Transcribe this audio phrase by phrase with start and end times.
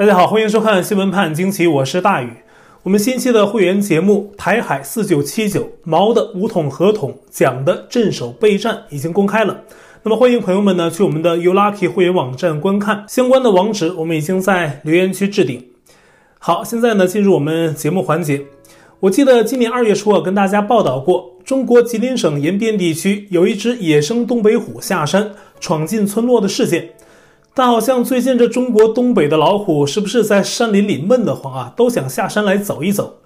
[0.00, 2.30] 大家好，欢迎收看《新闻判惊奇》，我是大宇。
[2.84, 9.60] 我们新期的会员节目《台海四九七九毛的五统合统》讲的镇守备战已经公开了。
[10.02, 15.66] 那么欢迎朋友们呢去我们的 U Lucky 会员网站观看相关的网址，我们已经在留言区置顶。
[16.38, 18.46] 好，现在呢进入我们节目环节。
[19.00, 26.88] 我记得今年二月初啊跟大家报道过，中国吉林省延边地区有一只野生东北虎下山闯进村落的事件。
[27.52, 31.72] 但好像最近这中国东北的老虎是不是在山林里闷得慌啊？
[31.76, 33.16] 都想下山来走一走。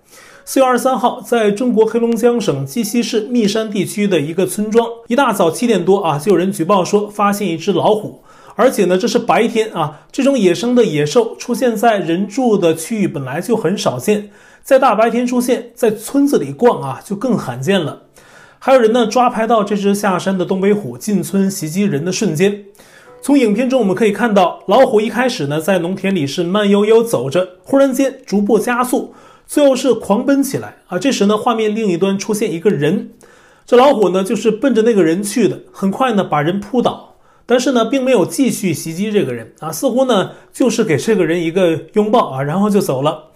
[0.47, 8.23] 四月二十三号，在中国黑龙江省鸡西市密山地区的一个村庄，一大早七点多啊，就有人举报说发现一只老虎，
[8.55, 10.01] 而且呢，这是白天啊。
[10.13, 14.31] 这种野生的野兽出现在人住的区域本来就很少见，
[14.63, 18.03] 在大白天出现在村子里逛啊，就更罕见了。
[18.59, 22.65] 还有人呢抓拍到这只下山的东北虎进村袭击人的瞬间。
[23.25, 29.15] 从影片中我们可以看到，老虎一开始呢在农田里是慢悠悠走着，忽然间逐步加速，
[29.47, 30.99] 最后是狂奔起来啊！
[30.99, 33.13] 这时呢，画面另一端出现一个人，
[33.65, 37.15] 这老虎呢就是奔着那个人去的，很快呢把人扑倒，
[37.47, 43.29] 但是呢并没有继续袭击这个人啊，似乎呢就是给这个人一个拥抱啊，然后就走了。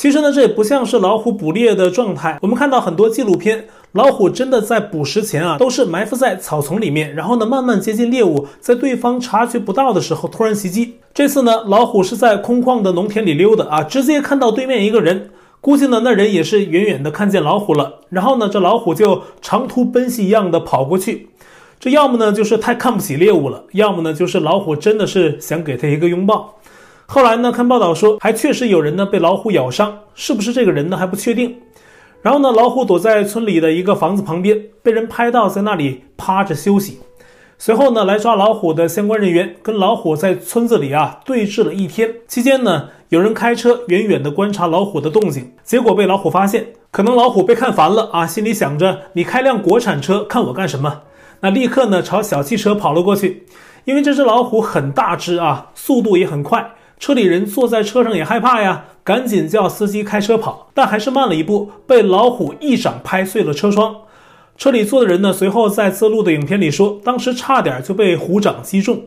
[0.00, 2.38] 其实呢，这也不像是老虎捕猎的状态。
[2.40, 10.94] 我们看到很多纪录片，老虎真的在捕食前啊，都是埋伏在草丛里面，然后呢，慢慢接近猎物，在对方察觉不到的时候突然袭击。
[11.12, 15.28] 这次呢，老虎是在空旷的农田里溜达啊，直接看到对面一个人，
[15.60, 21.28] 估计呢，那人也是远远的看见老虎了，然后呢，这老虎就长途奔袭一样的跑过去。
[21.78, 26.54] 这要么呢，就是太看不起猎物了，要么呢，就是老虎真的是想给他一个拥抱。
[27.12, 31.56] 后来呢，看报道说，还确实有人呢被老虎咬伤，是不是这个人呢还不确定。
[32.22, 37.00] 然后呢，老虎躲在村里的一个房子旁边，被人拍到在那里趴着休息。
[37.58, 42.14] 随后呢，来抓老虎的相关人员跟老虎在村子里啊对峙了一天。
[42.28, 46.68] 期间呢，有人开车远远的观察老虎的动静，结果被老虎发现。
[46.92, 51.00] 可能老虎被看烦了啊，心里想着你开辆国产车看我干什么？
[51.40, 53.48] 那立刻呢朝小汽车跑了过去。
[53.84, 56.70] 因为这只老虎很大只啊，速度也很快。
[57.00, 63.96] 车里人坐在车上也害怕呀，赶紧叫司机开车跑，但还是慢了一步，被老虎一掌拍碎了车窗。
[64.58, 69.02] 车里坐的人呢，随后在自录的影片里说，当时差点就被虎掌击中。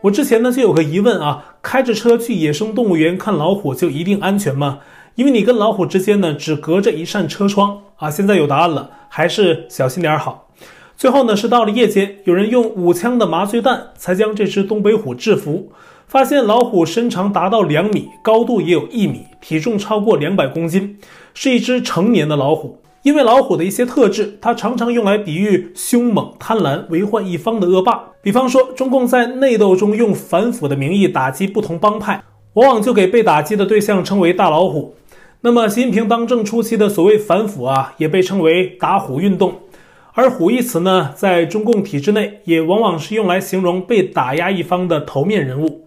[0.00, 4.80] 我之前呢就有个疑问啊，开着车去野生动物园看老虎就一定安全吗？
[5.14, 8.10] 因为你跟老虎之间呢只隔着一扇车窗啊。
[8.10, 10.48] 现在有答案了，还是小心点好。
[10.96, 15.70] 最后呢是到了夜间，有人用五枪的麻醉弹才将这只东北虎制服。
[16.08, 20.96] 发现老虎身长达到两米，高度也有一米，体重超过两百公斤，
[21.34, 22.78] 是一只成年的老虎。
[23.02, 28.02] 因为老虎的一些特质，它常常用来比喻凶猛、贪婪、为患一方的恶霸。
[28.22, 32.22] 比方说，中共在内斗中用反腐的名义打击不同帮派，
[32.54, 34.94] 往往就给被打击的对象称为大老虎。
[35.42, 39.52] 那么，习近平当政初期的所谓反腐啊，也被称为打虎运动。
[40.14, 45.82] 而“虎”一词呢，在中共体制内，也往往是用来形容被打压一方的头面人物。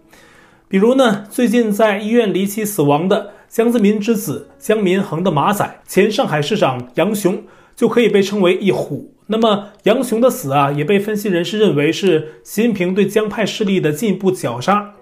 [0.72, 7.42] 比如呢，最近在医院离奇死亡的江泽民之子江民恒的马仔，前上海市长杨雄
[7.76, 9.12] 就可以被称为一虎。
[9.26, 14.94] 那么杨雄的死啊，也被分析人士认为是习近平对江派势力的进一步绞杀。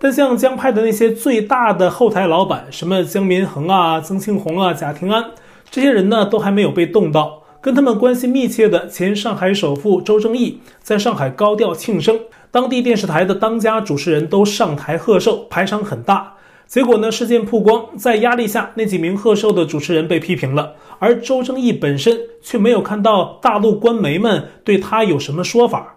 [0.00, 5.26] 但像江派的那些最大的后台老板，什么江民恒啊、曾庆红啊、贾廷安
[5.70, 7.44] 这些人呢，都还没有被动到。
[7.60, 12.18] 跟他们关系密切的前上海首富周正义在上海高调庆生。
[12.52, 16.34] 当地电视台的当家主持人都上台贺寿，排场很大。
[16.66, 25.96] 结果呢，事件曝光，在压力下，那几名贺寿的主持人被批评了，而周正义本身却没有看到大陆官媒们对他有什么说法。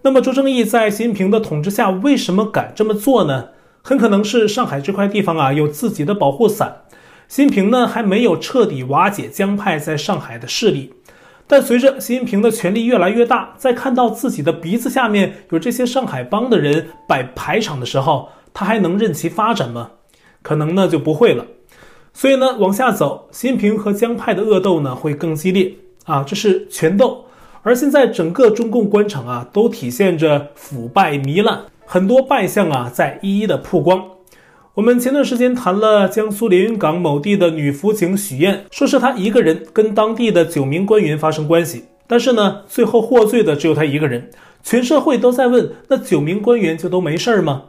[0.00, 3.48] 那么，周正义在习近平的统治下，为什么敢这么做呢？
[3.82, 6.84] 很可能是上海这块地方啊，有自己的保护伞。
[7.28, 10.94] 习近平呢，还没有彻底瓦解江派在上海的势力。
[11.50, 19.90] 但随着习近平的权力越来越大，在看到自己的鼻子下面有这些上海帮的人摆排场的时候，他还能任其发展吗？
[20.42, 21.44] 可能呢就不会了。
[22.12, 25.74] 所以呢，往下走，习近平和江派的恶斗呢会更激烈
[26.04, 27.24] 啊，这是权斗。
[27.62, 34.00] 而现在整个中共官场啊，都体现着腐败糜烂，很多败相啊在一一的曝光。
[34.80, 44.30] 我们前段时间谈了江苏连云港某地的女辅警许燕，说是她一个人跟当地的九名官员发生关系，但是呢，最后获罪的只有她一个人。
[44.62, 47.64] 全社会都在问，那九名官员就都没事儿吗？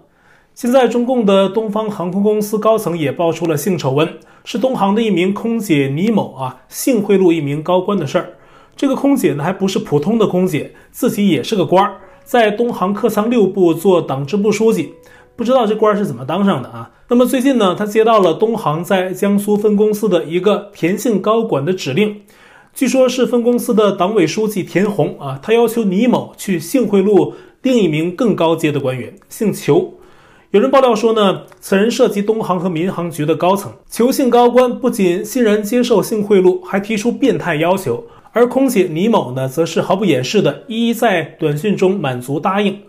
[0.55, 4.07] 现在中共的东方航空公司高层也爆出了性丑闻，
[4.45, 8.29] 是东航的一名空姐倪某啊性贿赂一名高官的事儿。
[8.77, 14.93] 这个空姐呢，还不是普通的空姐，自己也是个官儿，在东航客舱六部做党支部书记。
[15.35, 16.91] 不知道这官是怎么当上的啊？
[17.11, 22.21] 那么最近呢，他接到了东航在江苏分公司的一个田姓高管的指令，
[22.73, 29.95] 据说是分公司的党委书记田宏啊，他要求倪某去性贿赂另一名更高阶的官员，姓裘。
[30.51, 33.73] 有人爆料说呢，此人涉及东航和民航局的高层。
[33.89, 38.05] 裘姓高官不仅欣然接受性贿赂，还提出变态要求。
[38.31, 42.79] 而空姐倪某呢，则是毫不掩饰的一一在短讯中满足答应。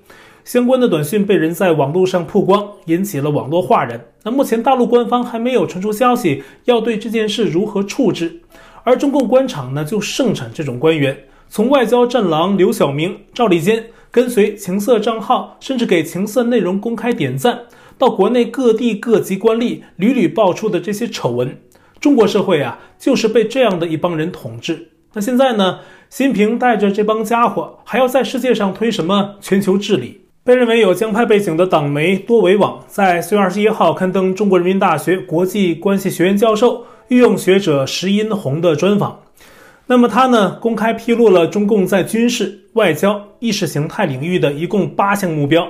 [0.45, 4.01] 相关的短讯被人在网络上曝光，引起了网络哗然。
[4.25, 8.41] 那目前大陆官方还没有传出消息要对这件事如何处置，
[8.85, 13.87] 而中共官场呢，就盛产这种官员，从外交战狼刘晓明、赵立坚。
[14.13, 17.61] 跟随情色账号，甚至给情色内容公开点赞，
[17.97, 21.59] 到国内各地各级官吏屡屡爆出的这些丑闻，
[21.99, 24.91] 中国社会啊，就是被这样的一帮人统治。
[25.15, 25.79] 那现在呢，
[26.11, 30.22] 习近平带着这帮家伙，还要在世界上推什么全球治理？
[30.45, 39.21] 被认为有江派背景的党媒多维网在四月二十一号刊登中国人民大学国际关系学院教授、御用学者石殷红的专访。
[39.87, 45.69] 那么他呢，公开披露了中共在军事、外交、意识形态领域的一共八项目标，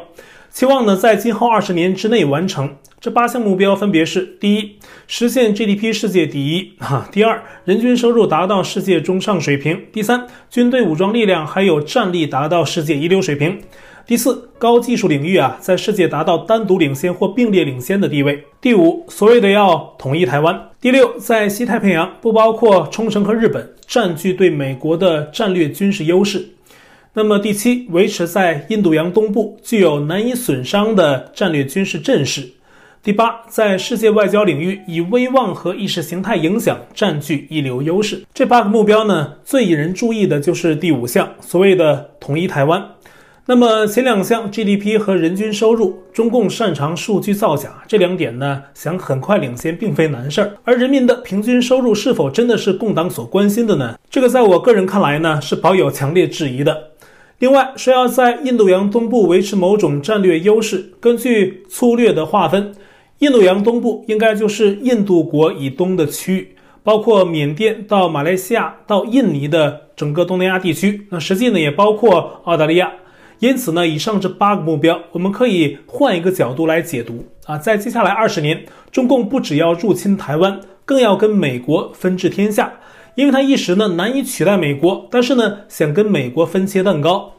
[0.51, 2.75] 期望呢在今后二十年之内完成。
[2.99, 4.77] 这八项目标分别是：第一，
[5.07, 13.59] 实现 GDP 世界第一；哈，第二，人均收入达到世界中上水平；第三，军队武装力量还有战力达到世界一流水平。
[14.05, 18.45] 第四，高技术领域啊，在世界达到单独领先或并列领先的地位。
[18.61, 20.61] 第五，所谓的要统一台湾。
[20.81, 26.45] 第六，在西太平洋不包括冲绳和日本，占据对美国的战略军事优势。
[27.15, 32.49] 那么第七，维持在印度洋东部具有难以损伤的战略军事阵势。
[33.05, 38.23] 第八，在世界外交领域以威望和意识形态影响占据一流优势。
[38.35, 42.83] 这八个目标呢，最引人注意的就是第五项，所谓的统一台湾。
[43.45, 50.53] 那么前两项 GDP 和人均收入，中共擅长数据造假，这两点呢，想很快领先并非难事儿。
[50.63, 53.99] 而人民的平均收入是否真的是共党所关心的呢？
[54.09, 56.91] 这个在我个人看来呢，是抱有强烈质疑的。
[57.41, 62.73] 另外，说要在印度洋东部维持某种战略优势，根据粗略的划分，
[63.19, 71.09] 印度洋东部应该就是印度国以东的区域，包括缅甸到马来西亚到印尼的整个东南亚地区。
[71.11, 72.93] 那实际呢，也包括澳大利亚。
[73.43, 77.59] 因此呢，以上这八个目标，我们可以换一个角度来解读啊。
[77.59, 82.73] 在接下来二十年，中共不只要入侵台湾，更要跟美国分治天下，
[83.17, 87.33] 因为他一时呢难以取代美国，但是呢想跟美国分切蛋糕，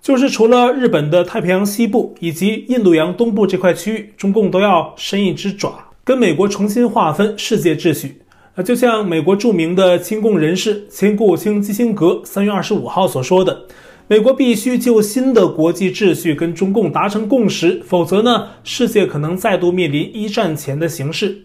[0.00, 8.22] 就是除了日本的太平洋西部以及印度洋东部这块区域，中共都要伸一只爪，跟美国重新划分世界秩序
[8.54, 8.62] 啊。
[8.62, 13.64] 就像美国著名的亲共人士前国务卿基辛格三月二十五号所说的。
[14.10, 21.42] 美国必须就新的国际秩序跟中共达成共识，否则呢，世界可能再度面临一战前的形势。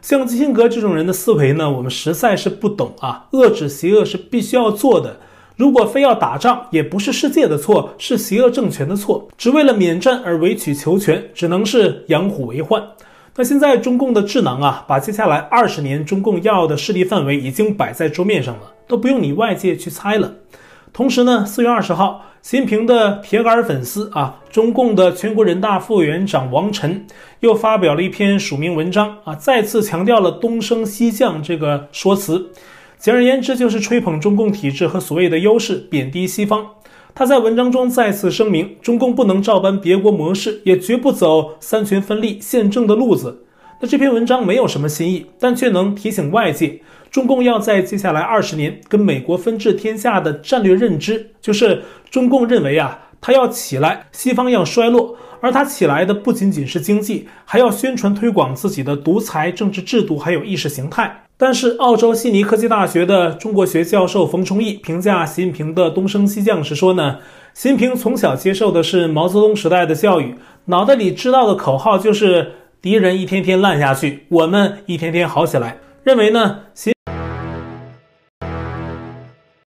[0.00, 3.26] 像基辛格这种人的思维呢，我们实在是不懂啊。
[3.32, 5.18] 遏制邪恶是必须要做的，
[5.56, 9.28] 如果非要打仗，也不是世界的错，是邪恶政权的错。
[9.36, 12.80] 只为了免战而委曲求全，只能是养虎为患。
[13.34, 20.34] 那现在中共的智囊啊，把接下来二十年中共要的势力范围已经摆在桌面上了，都不用你外界去猜了。
[20.96, 27.04] 同时呢，四月二十号，习近平的铁杆粉丝啊，中共的全国人大副委员长王晨
[27.40, 32.50] 又发表了一篇署名文章啊，再次强调了东升西降这个说辞。
[32.98, 36.66] 简而言之，就是吹捧中共体制和所谓的优势，贬低西方。
[37.14, 43.42] 他在文章中再次声明，中共不能照搬别国模式，也绝不走三权分立、宪政的路子。
[43.82, 46.80] 那这篇文章没有什么新意，但却能提醒外界。
[47.10, 61.22] 中共要在接下来二十年跟美国分治天下的战略认知，就是中共认为啊，他要起来，西方要衰落，而他起来的不仅仅是经济，还要宣传推广自己的独裁政治制度，还有意识形态。
[61.38, 67.18] 但是，澳洲悉尼科技大学的中国学教授冯崇义评价习近平的东升西降时说呢，
[67.52, 70.34] 习近平从小接受的是毛泽东时代的教育，
[70.66, 75.76] 脑袋里知道的口号就是敌人一天天烂下去，我们一天天好起来。
[76.04, 76.95] 认为呢，习。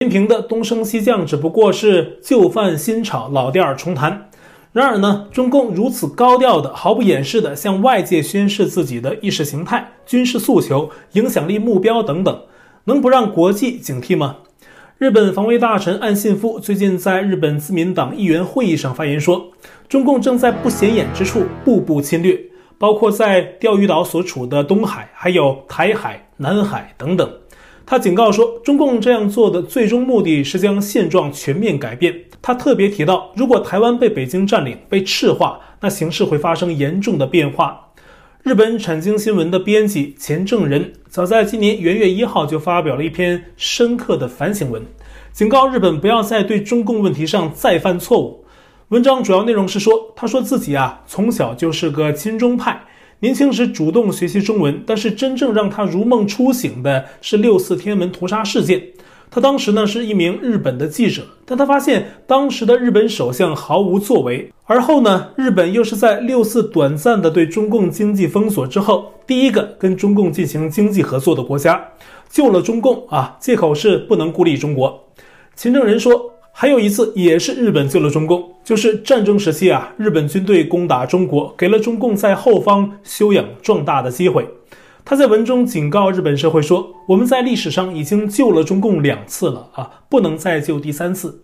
[0.10, 4.30] 平的东升西降只不过是旧饭新炒，老调重弹。
[4.74, 12.42] 然而呢，中共如此高调的、毫不掩饰的向外界宣示自己的意识形态、军事诉求、影响力目标等等，
[12.84, 14.38] 能不让国际警惕吗？
[15.00, 19.48] 日本防卫大臣岸信夫最近在日本自民党议员会议上发言说，
[19.88, 22.40] 中共正在不显眼之处步步侵略，
[22.78, 27.39] 包括在钓鱼岛所处的东海，还有台海、南海等等。
[27.90, 32.16] 他警告说，中共这样做的最终目的是将现状全面改变。
[32.40, 37.88] 他特别提到，如果台湾被北京占领、被赤化，那形势会发生严重的变化。
[38.44, 44.84] 日本产经新闻的编辑钱正人早在今年元月一号就发表了一篇深刻的反省文，
[45.34, 48.46] 警告日本不要在对中共问题上再犯错误。
[48.90, 52.84] 文章主要内容是说，他说自己啊从小就是个亲中派，
[53.22, 58.82] 年轻时主动学习中文，但是真正让他如梦初醒的是六四天安门屠杀事件。
[59.32, 64.52] 他当时呢是一名日本的记者，但他发现当时的日本首相毫无作为。
[64.64, 71.90] 而后呢，日本又是在六四短暂的对中共经济封锁之后，第一个跟中共进行经济合作的国家，
[72.30, 75.08] 救了中共啊，借口是不能孤立中国。
[75.56, 84.46] 秦正人说，还有一次也是日本救了中共，就是战争时期啊，日本军队攻打中国，给了中共在后方休养壮大的机会。
[85.06, 91.42] 他在文中警告日本社会说：“我们在历史上已经救了中共两次了啊，不能再救第三次。”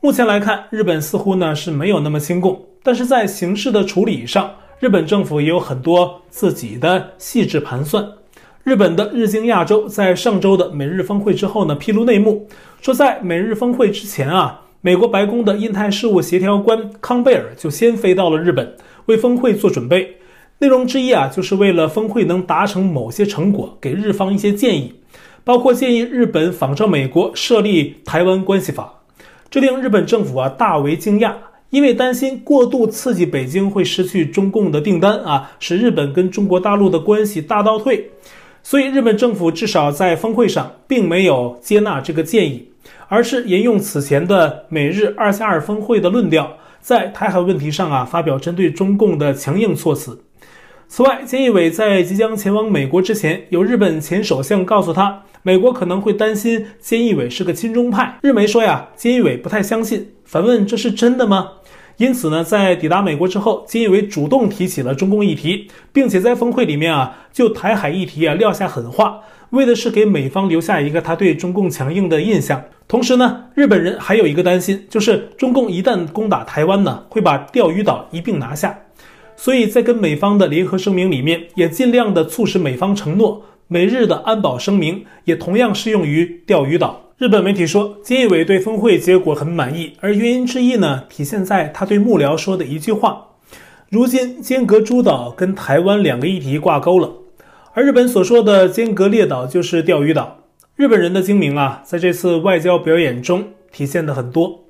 [0.00, 4.50] 目前来看，日本似乎呢是没有那么亲共，但是在形势的处理上，
[4.80, 8.02] 日本政府也有很多自己的细致盘算。
[8.64, 12.46] 日本的日经亚洲在上周的美日峰会之后呢，披露内幕，
[12.80, 20.16] 说在美日峰会之前啊，美国白宫的印太事务协调官康贝尔就先飞到了日本，为峰会做准备。
[20.60, 24.94] 内容之一啊，就是为了峰会能达成某些成果，给日方一些建议，
[25.44, 29.02] 包括建议日本仿照美国设立台湾关系法。
[29.50, 31.32] 这令日本政府啊大为惊讶，
[31.70, 38.10] 因为担心过度刺激北京会失去中共的订单啊，使日本跟中国大陆的关系大倒退。
[38.62, 42.70] 所以日本政府至少在峰会上并没有接纳这个建议，
[43.08, 50.22] 而是沿用此前的美日二加二峰会的论调，在台海问题上啊发表针对中共的强硬措辞。
[50.86, 58.18] 此外，菅义伟在即将前往美国之前，有日本前首相告诉他，美国可能会担心菅义伟是个亲中派。
[58.22, 61.52] 日媒说呀，菅义伟不太相信，反问这是真的吗？
[61.98, 72.62] 因此呢，在抵达美国之后，菅义伟主动提起了中共议题，并且在峰会里面啊，就台海议题啊撂下狠话，为的是给美方留下一个他对中共强硬的印象。
[72.86, 78.78] 同时呢，日本人还有一个担心，就是中共一旦攻打台湾呢，会把钓鱼岛一并拿下。
[79.34, 87.12] 所以在跟美方的联合声明里面，也尽量的促使美方承诺，美日的安保声明也同样适用于钓鱼岛。
[87.18, 93.26] 日本媒体说，菅义伟对峰会结果很满意，而原因之一呢，体现在他对幕僚说的一句话：
[93.90, 97.12] 如今尖阁诸岛跟台湾两个议题挂钩了，
[97.74, 100.38] 而日本所说的尖阁列岛就是钓鱼岛。
[100.74, 104.64] 日本人的精明啊，在这次外交表演中体现得很多。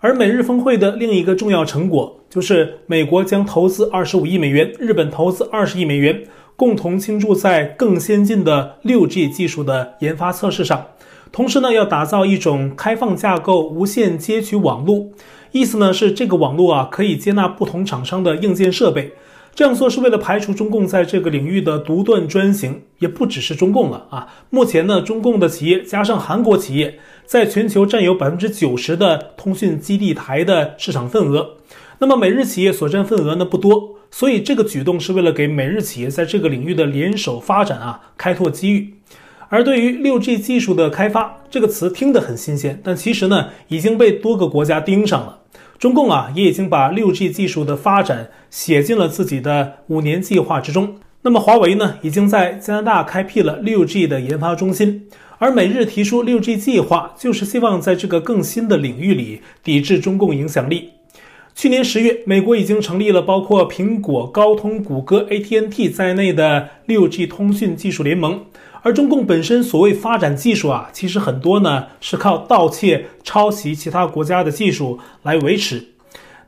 [0.00, 6.22] 而美日峰会的另一个重要成果，就是美国将投资二十五亿美元，日本投资二十亿美元，
[6.58, 10.88] 共同倾注在更先进的六 G 技术的研发测试上。
[11.30, 15.06] 同时呢，要打造一种开放架构无线接取网络，
[15.52, 19.12] 意思呢是这个网络啊可以接纳不同厂商的硬件设备。
[19.54, 24.26] 这样做是为了排除中共在这个领域的独断专行，也不只是中共了啊。
[24.50, 31.50] 目前呢，中共的企业加上韩国企业，在全球占有百分之九十的通讯基地台的市场份额。
[32.00, 38.94] 那么美日企业所占份额呢不多，所以这个举动是为了给美日企业在这个领域的联手发展啊开拓机遇。
[39.48, 45.38] 而对于六 G 技术的开发，这个词听得很新鲜，但其实呢已经被多个国家盯上了。
[45.78, 50.96] 中共啊，也已经把六 G 技术的发展写进了自己的五年计划之中。
[51.22, 55.08] 那么，华为呢，已经在加拿大开辟了六 G 的研发中心。
[55.38, 60.90] 而美日提出六 G 计划，就是希望在这个更新的领域里抵制中共影响力。
[61.58, 68.44] 去年十月，美国已经成立了包括苹果、高通、谷歌、AT&T 在内的六 G 通讯技术联盟。
[68.82, 75.84] 而中共本身所谓发展技术啊，其实很多呢是靠盗窃、抄袭其他国家的技术来维持。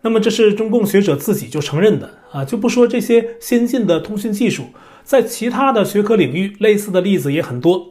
[0.02, 4.66] 那么这是中共学者自己就承认的啊，就不说这些先进的通讯技术，
[5.02, 7.90] 在其他的学科领域，类似的例子也很多。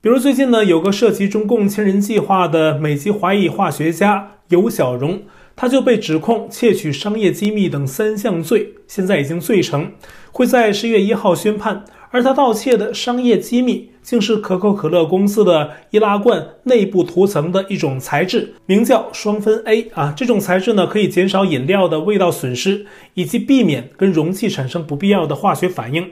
[0.00, 5.22] 比如最近呢，有个涉及中共千人计划的美籍华裔化学家尤小荣，
[5.56, 9.90] 他就被指控窃取商业机密等三项罪，现在已经罪成，
[10.30, 11.84] 会在十月一号宣判。
[12.10, 20.14] 而他盗窃的商业机密，竟是可口可乐公司的易拉罐内部涂层的一种材质，名叫双酚 A 啊。
[20.16, 26.10] 这种材质呢，可以减少饮料的味道损失，以及避免跟容器产生不必要的化学反应，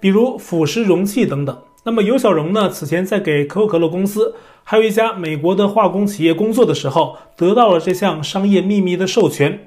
[0.00, 1.56] 比如腐蚀容器等等。
[1.84, 4.34] 那么尤小荣呢，此前在给可口可乐公司
[4.68, 9.60] 还有一家美国的化工企业工作的时候，得到了这项商业秘密的授权，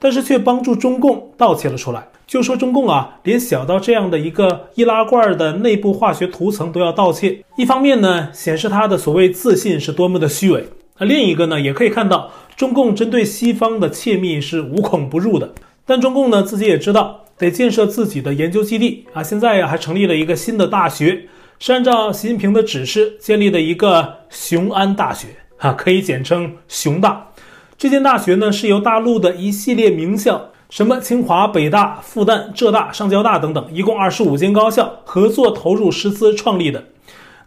[0.00, 2.08] 但是却帮助中共盗窃了出来。
[2.26, 10.62] 就说中共啊，连小到这样的一个易拉罐的内部化学涂层都要盗窃，一方面呢，显示他的所谓自信是多么的虚伪；
[10.98, 15.54] 那另一个呢，也可以看到中共针对西方的窃密是无孔不入的。
[15.86, 19.22] 但中共呢，自己也知道，得建设自己的研究基地啊。
[19.22, 21.26] 现在呀，还成立了一个新的大学，
[21.62, 27.28] 是按照习近平的指示建立的一个雄安大学啊，可以简称雄大。
[27.76, 36.82] 这间大学呢，是由大陆的一系列名校，什么清华、北大、复旦、浙大、上交大等等，一共二十五间高校合作投入师资创立的。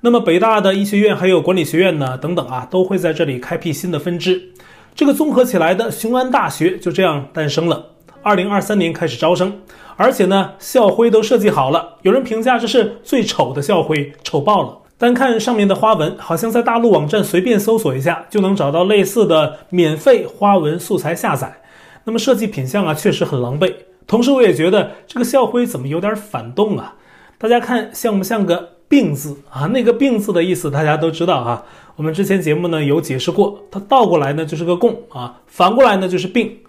[0.02, 4.52] 那么北大的医学院还有管理学院呢，等等啊，都会在这里开辟新的分支。
[4.94, 7.93] 这个综合起来的雄安大学就这样诞生了。
[8.24, 9.62] 二零二三年开始招生，
[9.98, 11.98] 而且呢，校徽都设计好了。
[12.02, 14.78] 有人评价这是最丑的校徽，丑爆了。
[14.98, 21.62] 单看上面的花纹，好像在大陆网站随便搜索一下就能找到类似的免费花纹素材下载。
[22.06, 23.74] 那么设计品相啊，确实很狼狈。
[24.08, 26.96] 同时，我也觉得这个校徽怎么有点反动啊？
[27.38, 28.70] 大家看像不像个？
[28.90, 31.64] 病字啊，那个病字的意思大家都知道啊。
[31.96, 36.60] 我们之前节目呢有解释过，它倒过来呢就是个共啊，反过来呢就是病，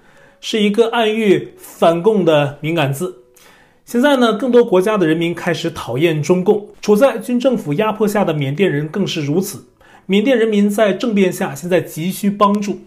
[0.40, 3.22] 是一个暗喻反共的敏感字。
[3.84, 9.66] 现在呢，更多国家的人民开始讨厌中共，处在军政府压迫下的缅甸人更是如此。
[10.06, 12.80] 缅甸人民在政变下现在急需帮助，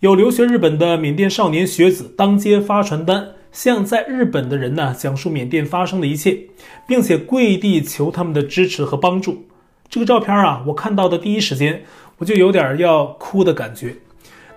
[0.00, 3.28] 有留学日本的缅甸少年学子当街发传单。
[3.52, 6.40] 向在日本的人呢讲述缅甸发生的一切，
[6.86, 9.46] 并且跪地求他们的支持和帮助。
[9.88, 11.82] 这个照片啊，我看到的第一时间
[12.18, 13.96] 我就有点要哭的感觉。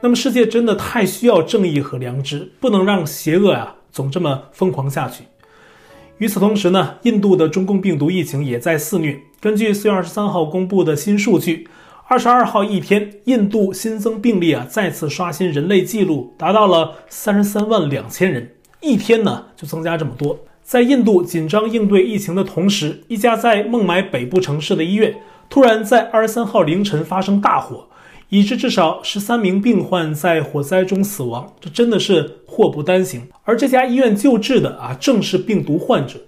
[0.02, 5.26] 那么世界真的太需要正义和良知，不能让邪恶啊总这么疯狂下去。
[6.20, 9.20] 与此同时呢，印度的中共病毒疫情也在肆虐。
[9.42, 11.68] 根据四月二十三号公布的新数据，
[12.08, 18.56] 二十二号一天，印度新增病例啊再次刷新人类记录，达到了三十三万两千人。
[18.82, 25.14] 一天呢就增加这么多，在印度紧张应对疫情的同时，一家在孟买北部城市的医院
[25.50, 27.89] 突然在二十三号凌晨发生大火，
[28.30, 33.28] 以致至少十三名病患在火灾中死亡，这真的是祸不单行。
[33.44, 36.20] 而这家医院救治的啊正是病毒患者。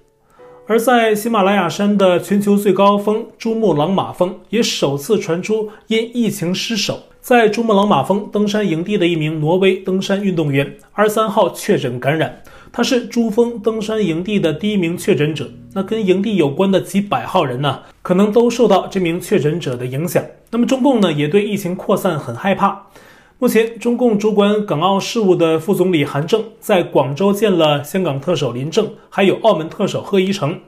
[0.68, 7.04] 而在喜马拉雅山的全球最高峰珠穆朗玛峰，也首次传出因疫情失守。
[7.20, 15.50] 在珠穆朗玛峰登山营地的一名挪威登山运动员，二十三号确诊感染，他是珠峰登山营地的第一名确诊者。
[15.74, 20.24] 那跟营地有关的几百号人呢，可能都受到这名确诊者的影响。
[20.50, 22.88] 那么中共呢，也对疫情扩散很害怕。
[23.40, 30.60] 目前，中共主管港澳事务的副总理韩正在广州见了香港特首林郑，还有澳门特首贺一诚。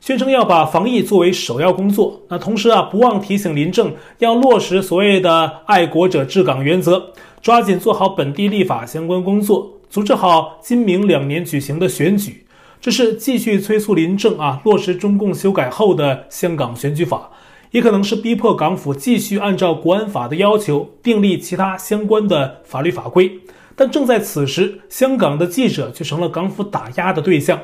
[0.00, 12.44] 宣称要把防疫作为首要工作，那同时啊，不忘提醒林郑要落实所谓的爱国者治港原则，抓紧做好本地立法相关工作，组织好今明两年举行的选举。
[12.80, 17.30] 这是继续催促林郑啊落实中共修改后的香港选举法，
[17.72, 23.40] 也可能是逼迫港府继续按照国安法的要求订立其他相关的法律法规。
[23.74, 27.60] 但正在此时，香港的记者却成了港府打压的对象。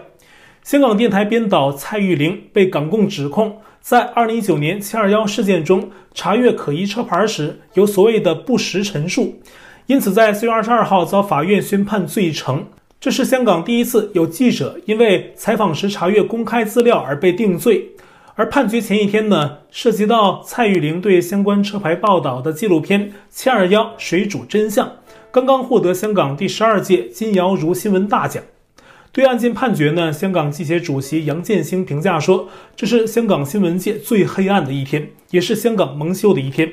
[0.63, 9.41] 香港电台编导蔡玉玲被港共指控，在二零一九年七二幺事件中查阅可疑车牌时有所谓的不实陈述，
[9.87, 12.67] 因此在四月二十二号遭法院宣判罪成。
[13.01, 17.91] 这是香港第一次有记者因为采访时查阅公开资料而被定罪。
[18.37, 24.89] 而判决前一天呢，涉及到蔡玉玲对相关车牌报道的纪录片《七二幺水煮真相》，
[25.31, 28.43] 刚刚获得香港第十二届金瑶如新闻大奖。
[29.13, 36.73] 对案件判决呢，香港记协主席杨建兴评价说：“这是香港新闻界最黑暗的一天，也是香港蒙羞的一天。”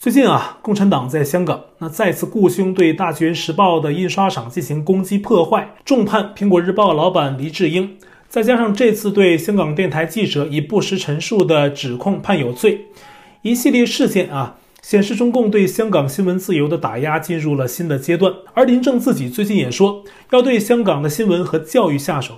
[0.00, 7.96] 最近啊，共产党在香港那再次雇凶对《大纪元时报》的印刷厂进行攻击破坏，重判《苹果日报》老板黎智英，
[8.28, 12.82] 再加上这次对香港电台记者以不实陈述的指控判有罪，
[13.42, 14.58] 一系列事件啊。
[14.80, 22.34] 显示中共对香港新闻自由的打压进入了新的阶段，而林郑自己最近也说要对香港的新闻和教育下手。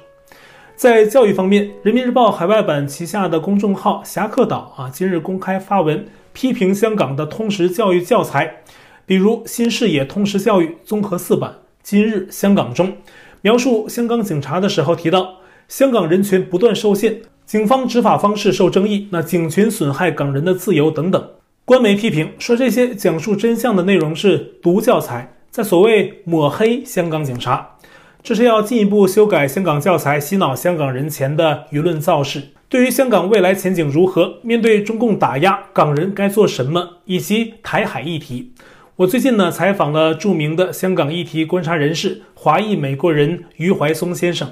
[0.75, 8.63] 在教育方面，人民日报海外版旗下的公众号“侠客岛”啊，今日公开发文批评香港的通识教育教材，
[9.07, 11.51] 比如《新视野通识教育综合四版》
[11.83, 12.97] 《今日香港》中，
[13.41, 15.37] 描述香港警察的时候提到，
[15.69, 21.31] 香港人权不断受限，警方执法方式受争议，那警权损害港人的自由等等。
[21.65, 27.77] 官媒批评说，这些讲述真相的内容是毒教材，在所谓抹黑香港警察，
[28.23, 32.49] 这是要进一步修改香港教材，洗脑香港人前的舆论造势。
[32.69, 38.53] 对于香港未来前景如何，面对中共打压，港人该做什么，以及台海议题，
[38.97, 44.49] 我最近呢采访了著名的香港议题观察人士、华裔美国人余怀松先生，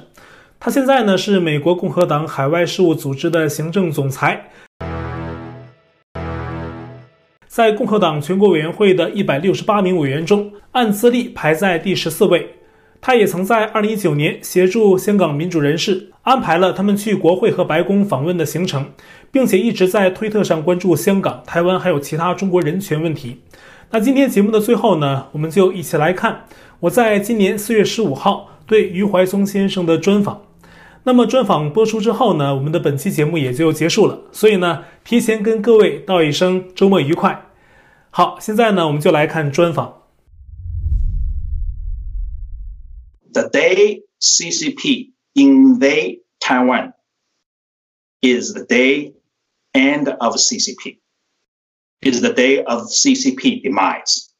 [0.59, 4.51] 他现在呢是美国共和党海外事务组织的行政总裁。
[7.47, 12.55] 在共和党全国委员会的一百六十八名委员中，按资历排在第十四位。
[13.01, 18.87] 他也曾在2019年协助香港民主人士安排了他们去国会和白宫访问的行程，
[19.31, 23.41] 并且一直在推特上关注香港、台湾还有其他中国人权问题。
[23.91, 26.45] 那今天节目的最后呢，我们就一起来看
[26.81, 30.43] 我在今年4月15号对余怀松先生的专访。
[31.05, 34.19] 那么专访播出之后呢，我们的本期节目也就结束了。
[34.33, 37.47] 所以呢，提前跟各位道一声周末愉快。
[38.11, 39.98] 好，现在呢，我们就来看专访。
[43.33, 46.93] The day CCP invade Taiwan
[48.23, 49.13] is the day
[49.75, 50.99] end of CCP.
[52.03, 54.33] Is the day of CCP demise.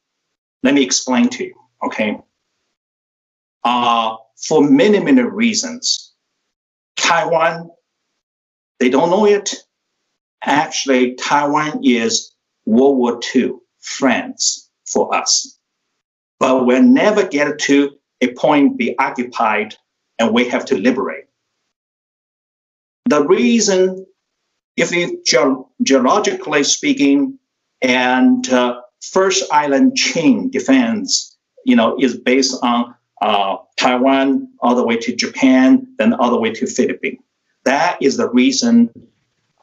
[0.63, 1.55] Let me explain to you.
[1.83, 2.17] Okay.
[3.63, 4.15] Uh,
[4.47, 6.13] for many, many reasons,
[6.95, 7.69] Taiwan,
[8.79, 9.55] they don't know it.
[10.43, 12.33] Actually, Taiwan is
[12.65, 15.57] World War II friends for us.
[16.39, 19.75] But we'll never get to a point be occupied
[20.17, 21.25] and we have to liberate.
[23.05, 24.05] The reason,
[24.75, 27.39] if you ge- geologically speaking,
[27.81, 34.85] and uh, first island chain defense, you know, is based on uh, Taiwan all the
[34.85, 37.19] way to Japan, then all the way to Philippines.
[37.65, 38.89] That is the reason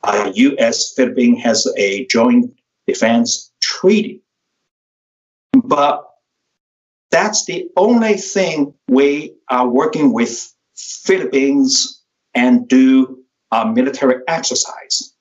[0.03, 0.93] uh, U.S.
[0.95, 2.55] Philippines has a joint
[2.87, 4.23] defense treaty.
[5.53, 6.06] But
[7.17, 12.03] that's the only thing we are working with Philippines
[12.35, 15.15] and do a military exercise.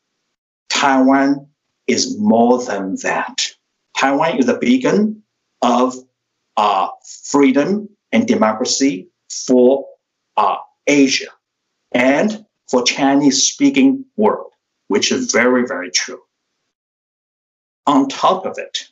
[0.69, 1.47] Taiwan
[1.87, 3.47] is more than that.
[3.97, 5.23] Taiwan is a beacon
[5.61, 5.95] of
[6.57, 6.89] uh,
[7.23, 9.85] freedom and democracy for
[10.35, 11.31] uh, Asia
[11.93, 14.51] and for Chinese speaking world,
[14.89, 16.21] which is very, very true.
[17.87, 18.89] On top of it,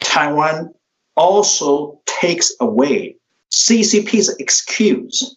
[0.00, 0.74] Taiwan
[1.16, 3.16] also takes away
[3.52, 5.36] CCP's excuse.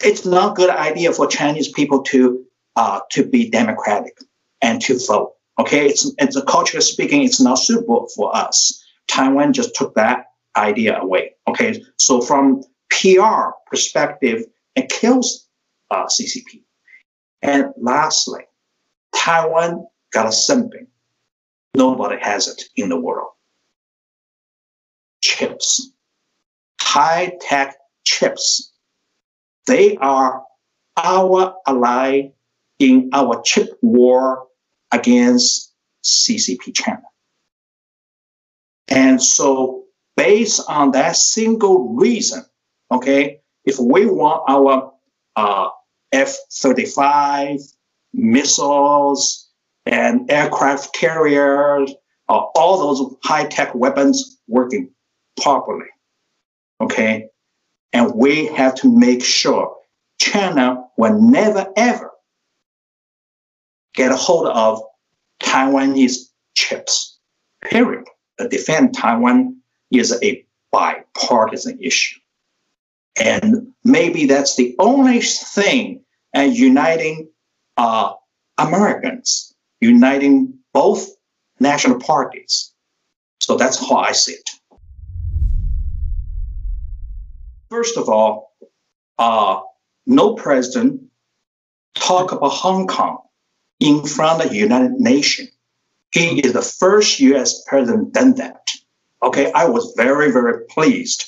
[0.00, 2.44] It's not a good idea for Chinese people to
[2.76, 4.18] uh, to be democratic
[4.60, 5.34] and to vote.
[5.58, 8.82] Okay, it's it's a culturally speaking, it's not suitable for us.
[9.08, 11.32] Taiwan just took that idea away.
[11.48, 15.46] Okay, so from PR perspective, it kills
[15.90, 16.62] uh, CCP.
[17.42, 18.44] And lastly,
[19.14, 20.86] Taiwan got a something.
[21.74, 23.32] Nobody has it in the world
[25.32, 25.90] chips,
[26.80, 28.72] high tech chips.
[29.66, 30.42] They are
[30.96, 32.30] our ally
[32.78, 34.46] in our chip war
[34.90, 35.72] against
[36.04, 37.02] CCP China.
[38.88, 39.84] And so,
[40.16, 42.44] based on that single reason,
[42.90, 44.92] okay, if we want our
[45.36, 45.68] uh,
[46.12, 47.58] F 35
[48.12, 49.48] missiles
[49.86, 51.94] and aircraft carriers,
[52.28, 54.90] uh, all those high tech weapons working
[55.40, 55.86] properly.
[56.80, 57.28] Okay.
[57.92, 59.76] And we have to make sure
[60.18, 62.10] China will never ever
[63.94, 64.82] get a hold of
[65.42, 67.18] Taiwanese chips.
[67.62, 68.04] Period.
[68.38, 69.56] The defend Taiwan
[69.90, 72.18] is a bipartisan issue.
[73.20, 76.02] And maybe that's the only thing
[76.34, 77.28] uh, uniting
[77.76, 78.14] uh,
[78.58, 81.08] Americans, uniting both
[81.60, 82.72] national parties.
[83.40, 84.50] So that's how I see it.
[87.72, 88.54] First of all,
[89.18, 89.62] uh,
[90.04, 91.00] no president
[91.94, 93.22] talk about Hong Kong
[93.80, 95.48] in front of the United Nations.
[96.12, 97.64] He is the first U.S.
[97.66, 98.68] president done that.
[99.22, 101.24] Okay, I was very, very pleased,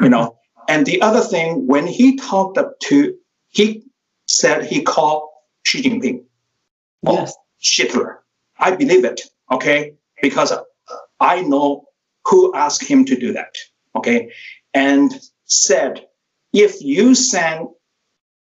[0.00, 0.38] you know.
[0.68, 3.16] and the other thing, when he talked up to,
[3.48, 3.82] he
[4.26, 5.28] said he called
[5.64, 6.22] Xi Jinping
[7.02, 7.34] yes.
[7.58, 8.22] Hitler.
[8.60, 10.52] I believe it, okay, because
[11.18, 11.88] I know
[12.24, 13.56] who asked him to do that,
[13.96, 14.30] okay.
[14.74, 15.12] And
[15.48, 16.06] said,
[16.52, 17.68] if you send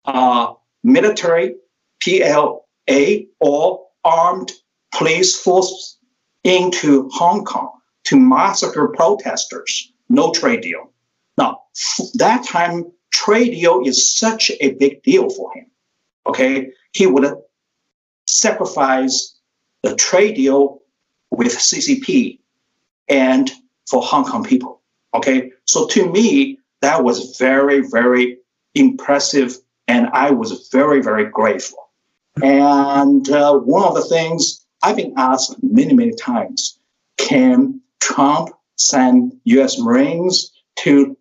[0.06, 1.56] uh, military
[2.04, 4.52] PLA or armed
[4.94, 5.98] police force
[6.44, 7.72] into Hong Kong
[8.06, 10.92] to massacre protesters, no trade deal.
[11.38, 11.64] Now,
[12.16, 15.66] that time, trade deal is such a big deal for him.
[16.26, 17.36] Okay, he would
[18.26, 19.38] sacrifice
[19.84, 20.82] the trade deal
[21.32, 22.40] with CCP
[23.08, 23.52] and
[23.90, 24.82] for Hong Kong people.
[25.14, 28.38] Okay, so to me, that was very, very
[28.76, 29.58] impressive.
[29.88, 31.90] And I was very, very grateful.
[32.44, 36.78] And uh, one of the things I've been asked many, many times
[37.18, 41.18] can Trump send US Marines to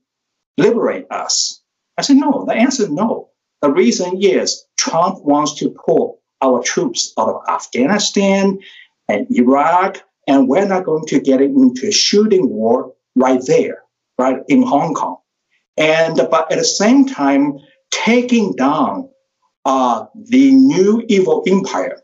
[0.58, 1.60] liberate us?
[1.96, 2.44] I said, no.
[2.46, 3.30] The answer is no.
[3.62, 8.58] The reason is Trump wants to pull our troops out of Afghanistan
[9.08, 13.82] and Iraq, and we're not going to get into a shooting war right there,
[14.18, 15.16] right in Hong Kong.
[15.76, 17.58] And but at the same time,
[17.90, 19.08] taking down
[19.66, 22.00] uh, the new evil empire.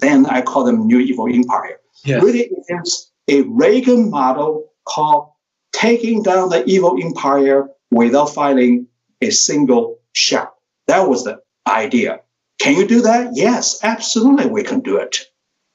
[0.00, 1.78] Then I call them new evil empire.
[2.04, 2.22] Yes.
[2.22, 5.28] Really is a Reagan model called
[5.72, 8.86] taking down the evil empire without fighting
[9.20, 10.54] a single shot.
[10.86, 12.20] That was the idea.
[12.58, 13.30] Can you do that?
[13.34, 15.18] Yes, absolutely, we can do it.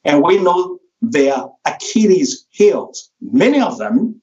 [0.03, 4.21] And we know their Achilles heels, many of them,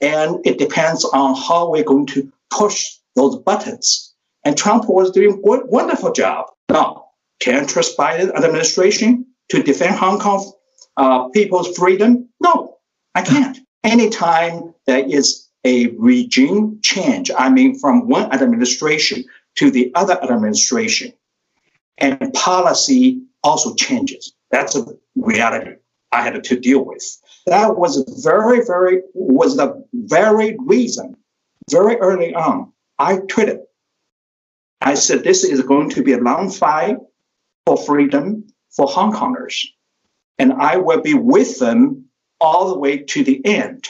[0.00, 4.14] and it depends on how we're going to push those buttons.
[4.44, 6.46] And Trump was doing a wonderful job.
[6.68, 7.06] Now,
[7.40, 10.52] can I trust Biden administration to defend Hong Kong
[10.96, 12.28] uh, people's freedom?
[12.40, 12.78] No,
[13.14, 13.58] I can't.
[13.84, 19.24] Anytime there is a regime change, I mean, from one administration
[19.56, 21.12] to the other administration,
[21.98, 24.32] and policy also changes.
[24.50, 25.72] That's a reality
[26.12, 27.04] I had to deal with.
[27.46, 31.16] That was very, very was the very reason.
[31.70, 33.60] Very early on, I tweeted.
[34.80, 36.96] I said this is going to be a long fight
[37.66, 39.64] for freedom for Hong Kongers,
[40.38, 42.04] and I will be with them
[42.40, 43.88] all the way to the end.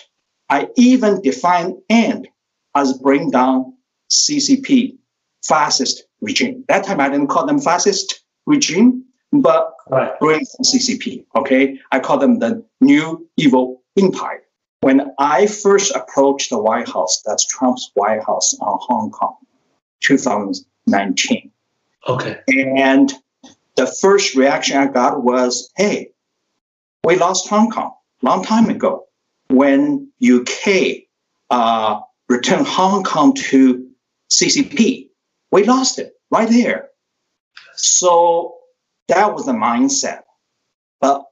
[0.48, 2.28] I even define end
[2.74, 3.74] as bring down
[4.10, 4.96] CCP
[5.44, 6.64] fascist regime.
[6.68, 10.18] That time I didn't call them fascist regime, but Right.
[10.20, 11.26] bring down CCP.
[11.36, 14.42] Okay, I call them the new evil empire.
[14.80, 19.36] When I first approached the White House, that's Trump's White House on Hong Kong,
[20.00, 21.50] 2019.
[22.08, 22.40] Okay.
[22.46, 23.12] And
[23.76, 26.12] the first reaction I got was, hey,
[27.04, 29.06] we lost Hong Kong long time ago
[29.48, 31.04] when UK
[31.50, 33.88] uh, returned Hong Kong to
[34.30, 35.08] CCP.
[35.50, 36.88] We lost it right there.
[37.74, 38.56] So
[39.08, 40.22] that was the mindset.
[41.00, 41.24] But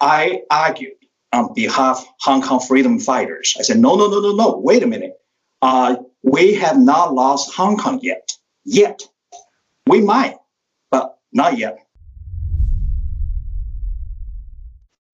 [0.00, 0.94] I argued
[1.34, 3.56] on behalf of Hong Kong freedom fighters.
[3.58, 5.14] I said, no, no, no, no, no, wait a minute.
[5.60, 8.32] Uh, we have not lost Hong Kong yet.
[8.64, 9.02] Yet.
[9.86, 10.36] We might,
[10.90, 11.78] but not yet.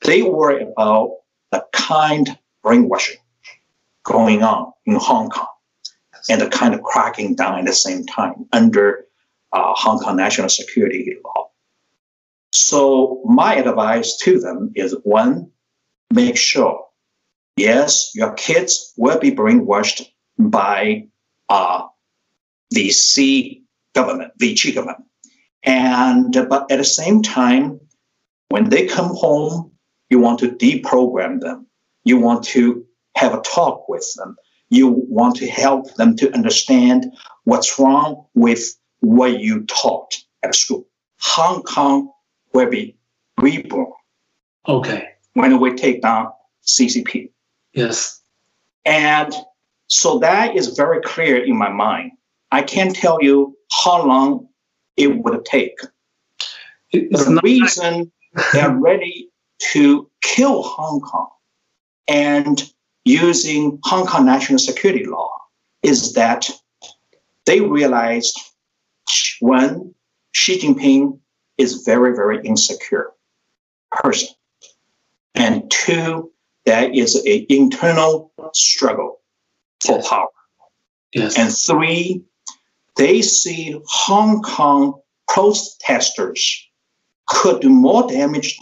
[0.01, 1.17] They worry about
[1.51, 3.17] the kind brainwashing
[4.03, 5.47] going on in Hong Kong
[6.29, 9.05] and the kind of cracking down at the same time under
[9.53, 11.49] uh, Hong Kong national security law.
[12.51, 15.51] So my advice to them is one,
[16.11, 16.85] make sure,
[17.57, 21.07] yes, your kids will be brainwashed by
[21.49, 21.83] uh,
[22.71, 25.03] the C government, Vichy government.
[25.63, 27.79] And but at the same time,
[28.49, 29.71] when they come home,
[30.09, 31.67] you want to deprogram them.
[32.03, 34.35] You want to have a talk with them.
[34.69, 37.05] You want to help them to understand
[37.43, 40.87] what's wrong with what you taught at school.
[41.19, 42.11] Hong Kong
[42.53, 42.95] will be
[43.37, 43.91] reborn
[44.67, 45.08] Okay.
[45.33, 46.31] When we take down
[46.65, 47.31] CCP.
[47.73, 48.21] Yes.
[48.85, 49.33] And
[49.87, 52.11] so that is very clear in my mind.
[52.51, 54.47] I can't tell you how long
[54.97, 55.79] it would take.
[56.91, 58.11] It's the reason
[58.53, 59.29] they're ready
[59.71, 61.29] to kill Hong Kong
[62.07, 62.71] and
[63.05, 65.29] using Hong Kong national security law
[65.83, 66.49] is that
[67.45, 68.39] they realized
[69.39, 69.93] one,
[70.33, 71.19] Xi Jinping
[71.57, 73.11] is very, very insecure
[73.91, 74.29] person
[75.38, 76.30] And two,
[76.64, 79.20] there is an internal struggle
[79.80, 80.08] for Yes.
[80.08, 80.28] power.
[81.12, 81.38] yes.
[81.38, 82.24] And three,
[82.96, 86.68] they see Hong Kong protesters
[87.26, 88.58] could do more damage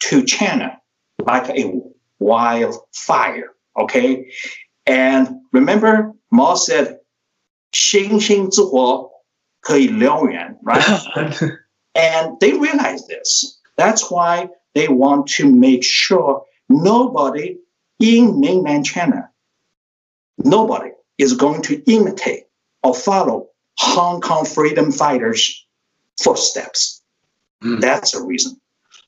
[0.00, 0.78] to China
[1.26, 1.72] like a
[2.18, 3.50] wildfire.
[3.76, 4.30] Okay.
[4.86, 6.98] And remember, Mao said,
[7.72, 9.10] 星星之火
[9.60, 10.82] 可以燎原, right?
[11.94, 13.58] And they realize this.
[13.76, 17.57] That's why they want to make sure nobody
[17.99, 19.29] in mainland China,
[20.37, 22.43] nobody is going to imitate
[22.83, 25.65] or follow Hong Kong freedom fighters'
[26.21, 27.01] footsteps.
[27.63, 27.81] Mm.
[27.81, 28.59] That's the reason.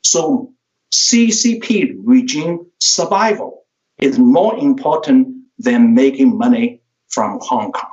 [0.04, 0.54] So
[0.92, 3.66] CCP regime survival
[4.00, 7.92] is more important than making money from Hong Kong.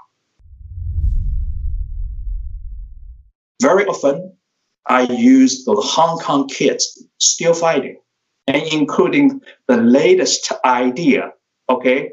[3.61, 4.36] Very often,
[4.89, 7.99] I use the Hong Kong kids still fighting,
[8.47, 11.33] and including the latest idea,
[11.69, 12.11] okay,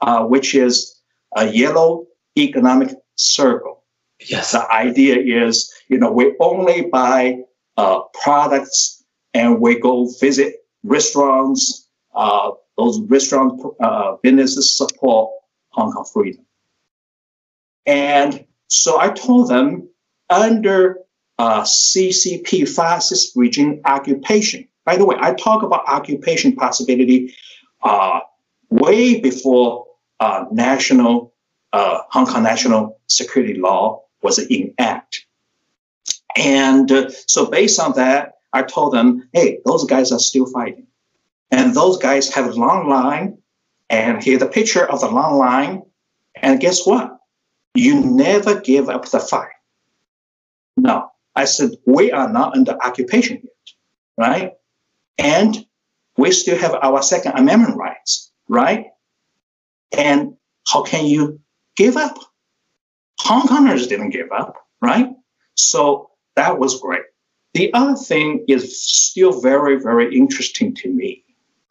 [0.00, 1.00] uh, which is
[1.36, 2.06] a yellow
[2.38, 3.82] economic circle.
[4.20, 4.52] yes.
[4.52, 7.38] The idea is, you know, we only buy
[7.76, 11.88] uh, products and we go visit restaurants.
[12.14, 15.30] Uh, those restaurant uh, businesses support
[15.70, 16.44] Hong Kong freedom.
[17.86, 19.88] And so I told them
[20.30, 20.98] under
[21.38, 24.66] uh, CCP fascist regime occupation.
[24.84, 27.34] By the way, I talk about occupation possibility
[27.82, 28.20] uh,
[28.70, 29.86] way before
[30.20, 31.32] uh, national
[31.72, 35.24] uh, Hong Kong national security law was enacted.
[36.36, 40.86] And uh, so based on that, I told them, hey, those guys are still fighting.
[41.50, 43.38] And those guys have a long line.
[43.90, 45.82] And here's a picture of the long line.
[46.36, 47.18] And guess what?
[47.74, 49.48] You never give up the fight.
[50.76, 53.74] No, I said, we are not under occupation yet,
[54.16, 54.52] right?
[55.18, 55.66] And
[56.16, 58.86] we still have our Second Amendment rights, right?
[59.96, 61.40] And how can you
[61.76, 62.18] give up?
[63.20, 65.08] Hong Kongers didn't give up, right?
[65.54, 67.02] So that was great.
[67.54, 71.24] The other thing is still very, very interesting to me.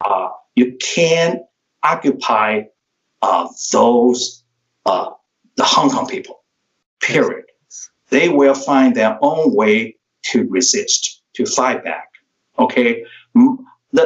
[0.03, 1.43] Uh, you can
[1.83, 2.63] occupy
[3.21, 4.43] uh, those,
[4.85, 5.11] uh,
[5.55, 6.43] the Hong Kong people,
[7.01, 7.45] period.
[8.13, 9.95] They will find their own way
[10.29, 12.09] to resist, to fight back.
[12.59, 13.03] Okay,
[13.97, 14.05] the,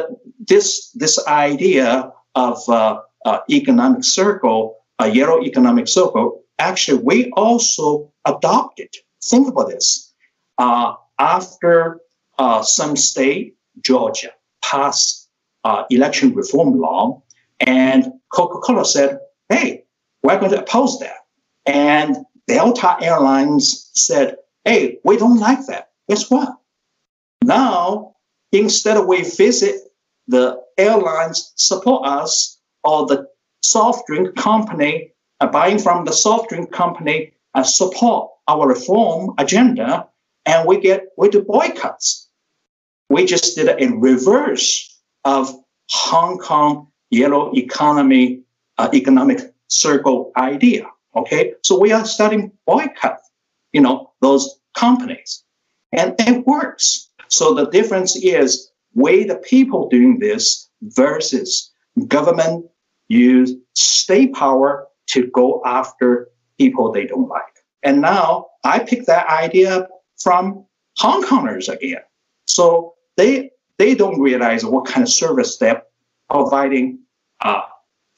[0.50, 4.60] this this idea of uh, uh, economic circle,
[4.98, 6.26] a yellow economic circle,
[6.58, 8.88] actually we also adopted.
[9.30, 10.14] Think about this.
[10.56, 12.00] Uh, after
[12.38, 14.32] uh, some state, Georgia,
[14.64, 15.28] passed
[15.64, 17.22] uh, election reform law,
[17.60, 18.00] and
[18.32, 19.18] Coca-Cola said,
[19.50, 19.84] "Hey,
[20.22, 21.20] we're going to oppose that,"
[21.66, 22.16] and
[22.48, 26.56] Delta Airlines said, "Hey, we don't like that." Guess what?
[27.44, 28.16] Now,
[28.52, 29.76] instead of we visit
[30.26, 33.28] the airlines support us or the
[33.62, 40.06] soft drink company uh, buying from the soft drink company uh, support our reform agenda
[40.46, 42.28] and we get we do boycotts
[43.10, 45.52] we just did a reverse of
[45.90, 48.40] hong kong yellow economy
[48.78, 53.18] uh, economic circle idea okay so we are starting boycott
[53.72, 55.44] you know those companies
[55.92, 61.72] and it works so the difference is we the people doing this versus
[62.06, 62.66] government
[63.08, 67.42] use state power to go after people they don't like.
[67.82, 69.88] And now I pick that idea
[70.22, 70.66] from
[70.98, 72.02] Hong Kongers again.
[72.46, 75.82] So they they don't realize what kind of service they're
[76.28, 76.98] providing
[77.40, 77.62] uh,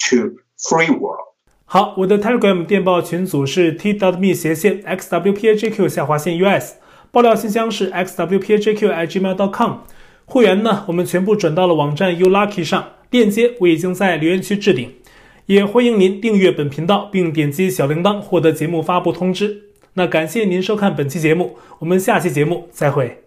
[0.05, 1.27] to free world.
[1.73, 6.73] 好，我的 Telegram 电报群组是 t.me 斜线 xwpajq 下划线 us，
[7.13, 9.75] 爆料信箱是 xwpajq@gmail.com。
[10.25, 14.95] 会员呢，我们全部转到了网站 u lucky 上，链接我已经在留言区置顶。
[15.47, 19.67] 也欢迎您订阅本频道，并点击小铃铛获得节目发布通知。
[19.95, 23.20] 那感谢您收看本期节目，我们下期节目再会。